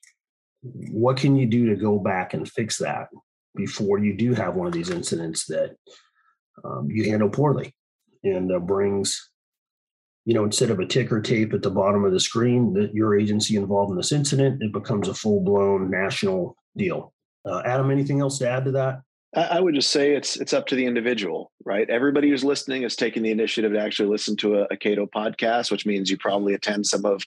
[0.63, 3.09] what can you do to go back and fix that
[3.57, 5.77] before you do have one of these incidents that
[6.65, 7.75] um, you handle poorly
[8.23, 9.31] and uh, brings
[10.25, 13.19] you know, instead of a ticker tape at the bottom of the screen that your
[13.19, 17.13] agency involved in this incident, it becomes a full blown national deal.
[17.45, 19.01] Uh, Adam, anything else to add to that?
[19.35, 21.89] I would just say it's it's up to the individual, right?
[21.89, 25.71] Everybody who's listening is taking the initiative to actually listen to a, a Cato podcast,
[25.71, 27.23] which means you probably attend some of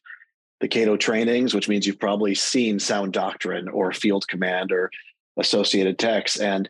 [0.59, 4.91] the Cato trainings, which means you've probably seen sound doctrine or field command or
[5.37, 6.39] associated text.
[6.39, 6.69] And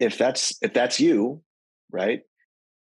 [0.00, 1.42] if that's if that's you,
[1.90, 2.22] right,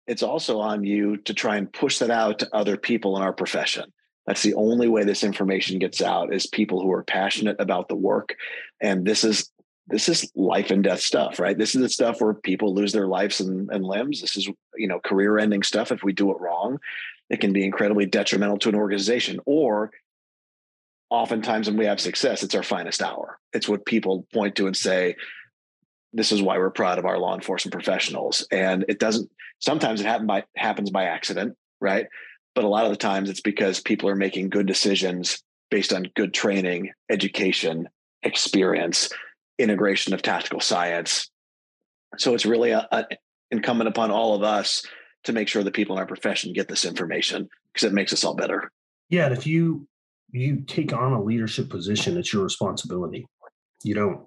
[0.06, 3.32] it's also on you to try and push that out to other people in our
[3.32, 3.92] profession.
[4.26, 7.96] That's the only way this information gets out is people who are passionate about the
[7.96, 8.34] work.
[8.80, 9.50] And this is
[9.86, 11.58] this is life and death stuff, right?
[11.58, 14.22] This is the stuff where people lose their lives and, and limbs.
[14.22, 15.92] This is, you know, career ending stuff.
[15.92, 16.78] If we do it wrong,
[17.28, 19.40] it can be incredibly detrimental to an organization.
[19.44, 19.90] Or
[21.14, 23.38] oftentimes when we have success, it's our finest hour.
[23.52, 25.16] It's what people point to and say,
[26.12, 28.46] this is why we're proud of our law enforcement professionals.
[28.50, 32.06] And it doesn't, sometimes it happen by, happens by accident, right?
[32.54, 36.10] But a lot of the times it's because people are making good decisions based on
[36.14, 37.88] good training, education,
[38.22, 39.10] experience
[39.58, 41.30] integration of tactical science.
[42.18, 43.06] So it's really a, a
[43.50, 44.84] incumbent upon all of us
[45.24, 48.24] to make sure that people in our profession get this information because it makes us
[48.24, 48.70] all better.
[49.08, 49.86] Yeah, and if you
[50.34, 53.26] you take on a leadership position, it's your responsibility.
[53.82, 54.20] You don't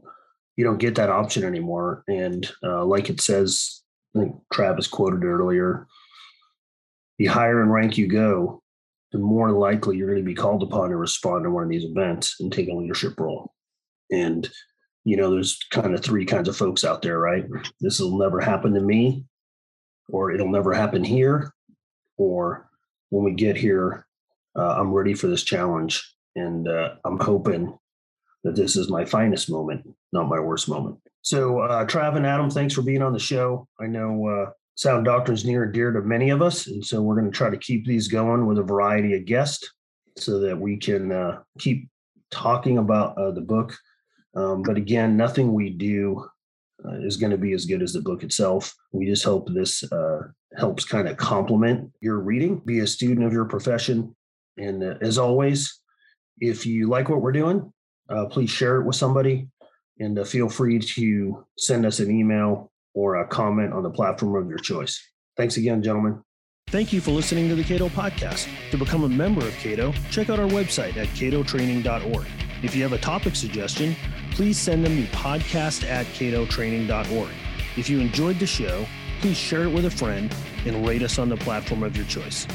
[0.56, 2.04] you don't get that option anymore.
[2.08, 3.84] And uh, like it says,
[4.16, 5.86] I think Travis quoted earlier,
[7.20, 8.64] the higher in rank you go,
[9.12, 11.84] the more likely you're going to be called upon to respond to one of these
[11.84, 13.54] events and take a leadership role.
[14.12, 14.50] And
[15.04, 17.46] you know, there's kind of three kinds of folks out there, right?
[17.80, 19.26] This will never happen to me,
[20.10, 21.54] or it'll never happen here,
[22.18, 22.70] or
[23.10, 24.07] when we get here,
[24.58, 26.04] uh, I'm ready for this challenge.
[26.36, 27.78] And uh, I'm hoping
[28.44, 30.98] that this is my finest moment, not my worst moment.
[31.22, 33.68] So, uh, Trav and Adam, thanks for being on the show.
[33.80, 36.68] I know uh, sound doctrine is near and dear to many of us.
[36.68, 39.70] And so we're going to try to keep these going with a variety of guests
[40.16, 41.90] so that we can uh, keep
[42.32, 43.76] talking about uh, the book
[44.38, 46.24] um, but again, nothing we do
[46.86, 48.74] uh, is going to be as good as the book itself.
[48.92, 52.62] We just hope this uh, helps kind of complement your reading.
[52.64, 54.16] Be a student of your profession.
[54.58, 55.82] And uh, as always,
[56.40, 57.72] if you like what we're doing,
[58.10, 59.48] uh, please share it with somebody
[60.00, 64.42] and uh, feel free to send us an email or a comment on the platform
[64.42, 65.02] of your choice.
[65.36, 66.22] Thanks again, gentlemen.
[66.70, 68.50] Thank you for listening to the Cato Podcast.
[68.72, 72.26] To become a member of Cato, check out our website at catotraining.org.
[72.62, 73.96] If you have a topic suggestion,
[74.32, 77.30] please send them to podcast at catotraining.org.
[77.78, 78.86] If you enjoyed the show,
[79.22, 80.34] please share it with a friend
[80.66, 82.48] and rate us on the platform of your choice.